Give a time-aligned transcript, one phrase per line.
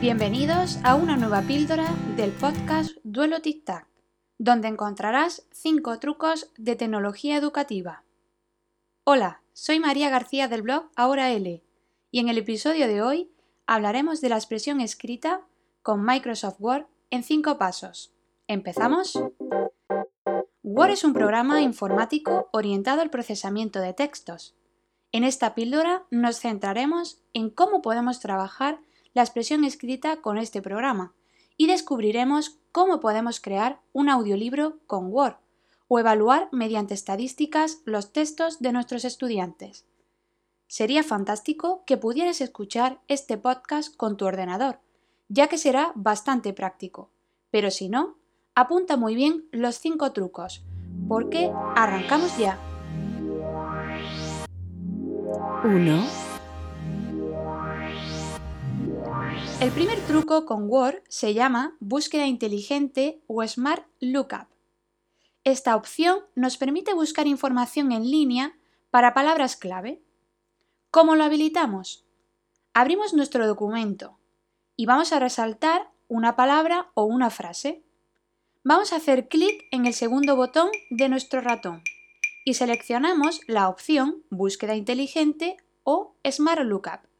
[0.00, 3.88] Bienvenidos a una nueva píldora del podcast Duelo Tic Tac,
[4.36, 8.04] donde encontrarás 5 trucos de tecnología educativa.
[9.04, 11.62] Hola, soy María García del blog Ahora L
[12.10, 13.30] y en el episodio de hoy
[13.66, 15.40] hablaremos de la expresión escrita
[15.82, 18.12] con Microsoft Word en 5 pasos.
[18.48, 19.18] ¿Empezamos?
[20.62, 24.54] Word es un programa informático orientado al procesamiento de textos.
[25.10, 28.78] En esta píldora nos centraremos en cómo podemos trabajar
[29.16, 31.14] la expresión escrita con este programa
[31.56, 35.36] y descubriremos cómo podemos crear un audiolibro con Word
[35.88, 39.86] o evaluar mediante estadísticas los textos de nuestros estudiantes.
[40.68, 44.80] Sería fantástico que pudieras escuchar este podcast con tu ordenador,
[45.30, 47.08] ya que será bastante práctico.
[47.50, 48.18] Pero si no,
[48.54, 50.62] apunta muy bien los cinco trucos,
[51.08, 52.58] porque arrancamos ya.
[55.64, 56.25] 1.
[59.58, 64.48] El primer truco con Word se llama búsqueda inteligente o Smart Lookup.
[65.44, 68.58] Esta opción nos permite buscar información en línea
[68.90, 70.02] para palabras clave.
[70.90, 72.04] ¿Cómo lo habilitamos?
[72.74, 74.18] Abrimos nuestro documento
[74.76, 77.82] y vamos a resaltar una palabra o una frase.
[78.62, 81.82] Vamos a hacer clic en el segundo botón de nuestro ratón
[82.44, 87.15] y seleccionamos la opción Búsqueda inteligente o Smart Lookup.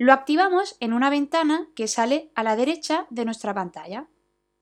[0.00, 4.06] Lo activamos en una ventana que sale a la derecha de nuestra pantalla.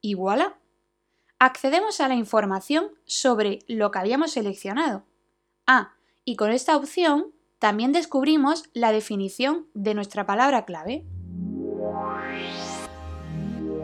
[0.01, 0.59] Y voilà.
[1.39, 5.05] Accedemos a la información sobre lo que habíamos seleccionado.
[5.67, 5.93] Ah,
[6.25, 11.05] y con esta opción también descubrimos la definición de nuestra palabra clave.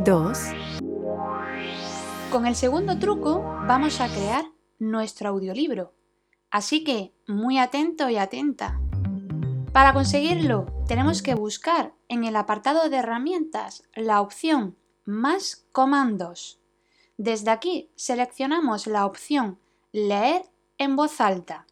[0.04, 0.38] 2.
[2.30, 4.46] Con el segundo truco vamos a crear
[4.78, 5.92] nuestro audiolibro.
[6.50, 8.80] Así que muy atento y atenta.
[9.72, 14.76] Para conseguirlo, tenemos que buscar en el apartado de herramientas la opción
[15.06, 16.60] Más comandos.
[17.16, 19.58] Desde aquí seleccionamos la opción
[19.92, 20.42] Leer
[20.76, 21.66] en voz alta.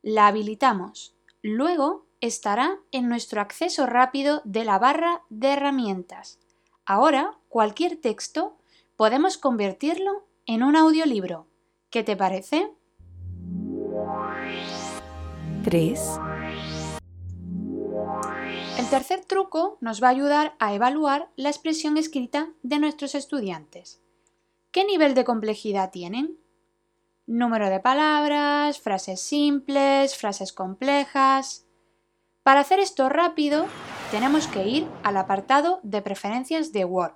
[0.00, 1.16] La habilitamos.
[1.42, 6.38] Luego estará en nuestro acceso rápido de la barra de herramientas.
[6.86, 8.58] Ahora, cualquier texto
[8.94, 11.48] podemos convertirlo en un audiolibro.
[11.90, 12.70] ¿Qué te parece?
[15.64, 16.20] 3.
[18.78, 24.00] El tercer truco nos va a ayudar a evaluar la expresión escrita de nuestros estudiantes.
[24.70, 26.38] ¿Qué nivel de complejidad tienen?
[27.26, 31.66] Número de palabras, frases simples, frases complejas.
[32.42, 33.66] Para hacer esto rápido,
[34.10, 37.14] tenemos que ir al apartado de preferencias de Word,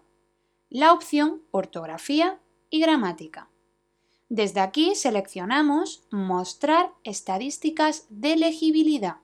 [0.69, 3.51] la opción ortografía y gramática.
[4.29, 9.17] Desde aquí seleccionamos Mostrar estadísticas de legibilidad.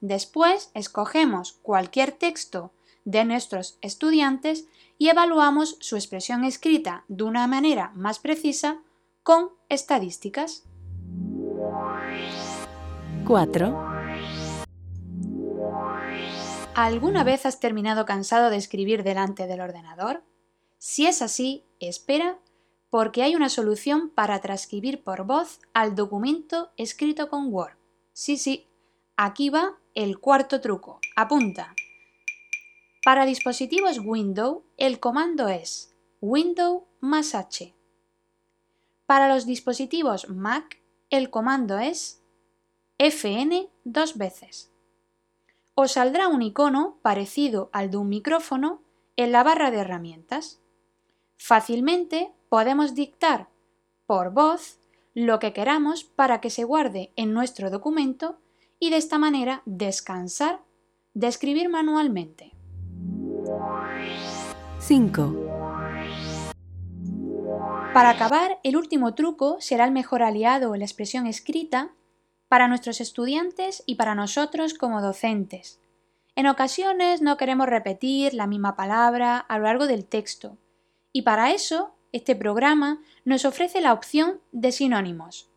[0.00, 2.72] Después escogemos cualquier texto
[3.04, 4.66] de nuestros estudiantes
[4.96, 8.82] y evaluamos su expresión escrita de una manera más precisa
[9.22, 10.64] con estadísticas.
[13.26, 13.90] 4.
[16.74, 20.22] ¿Alguna vez has terminado cansado de escribir delante del ordenador?
[20.78, 22.38] Si es así, espera
[22.88, 27.76] porque hay una solución para transcribir por voz al documento escrito con Word.
[28.12, 28.69] Sí, sí,
[29.22, 31.74] aquí va el cuarto truco, apunta.
[33.04, 37.74] Para dispositivos Windows, el comando es Windows más H.
[39.04, 42.22] Para los dispositivos Mac, el comando es
[42.96, 44.72] FN dos veces.
[45.74, 48.82] Os saldrá un icono parecido al de un micrófono
[49.16, 50.62] en la barra de herramientas.
[51.36, 53.50] Fácilmente podemos dictar
[54.06, 54.78] por voz
[55.12, 58.38] lo que queramos para que se guarde en nuestro documento
[58.80, 60.64] y de esta manera descansar
[61.14, 62.52] de escribir manualmente.
[64.80, 65.34] 5.
[67.92, 71.92] Para acabar, el último truco será el mejor aliado en la expresión escrita
[72.48, 75.80] para nuestros estudiantes y para nosotros como docentes.
[76.34, 80.56] En ocasiones no queremos repetir la misma palabra a lo largo del texto
[81.12, 85.49] y para eso este programa nos ofrece la opción de sinónimos.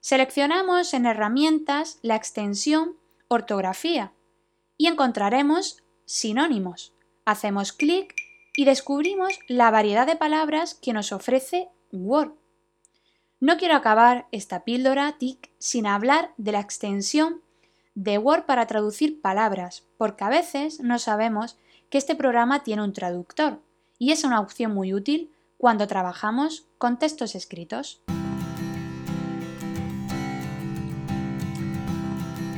[0.00, 2.96] Seleccionamos en Herramientas la extensión
[3.26, 4.12] Ortografía
[4.76, 6.94] y encontraremos sinónimos.
[7.24, 8.14] Hacemos clic
[8.56, 12.32] y descubrimos la variedad de palabras que nos ofrece Word.
[13.40, 17.42] No quiero acabar esta píldora TIC sin hablar de la extensión
[17.94, 21.58] de Word para traducir palabras, porque a veces no sabemos
[21.90, 23.60] que este programa tiene un traductor
[23.98, 28.00] y es una opción muy útil cuando trabajamos con textos escritos.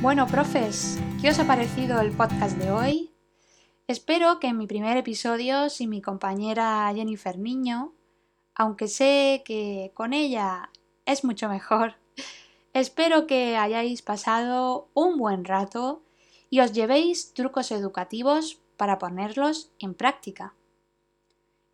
[0.02, 3.12] Bueno, profes, ¿qué os ha parecido el podcast de hoy?
[3.86, 7.92] Espero que en mi primer episodio, sin mi compañera Jennifer Niño,
[8.54, 10.70] aunque sé que con ella
[11.04, 11.96] es mucho mejor,
[12.72, 16.02] espero que hayáis pasado un buen rato
[16.48, 20.54] y os llevéis trucos educativos para ponerlos en práctica.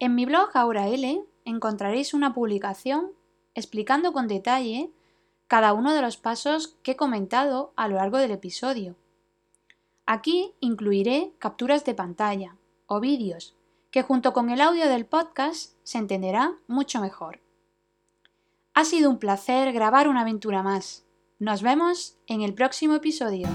[0.00, 3.12] En mi blog Aura L encontraréis una publicación
[3.54, 4.90] explicando con detalle
[5.48, 8.96] cada uno de los pasos que he comentado a lo largo del episodio.
[10.06, 12.56] Aquí incluiré capturas de pantalla
[12.86, 13.56] o vídeos
[13.90, 17.40] que junto con el audio del podcast se entenderá mucho mejor.
[18.74, 21.06] Ha sido un placer grabar una aventura más.
[21.38, 23.48] Nos vemos en el próximo episodio.